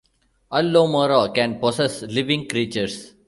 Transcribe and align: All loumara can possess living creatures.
All 0.49 0.63
loumara 0.63 1.31
can 1.31 1.59
possess 1.59 2.01
living 2.01 2.47
creatures. 2.49 3.13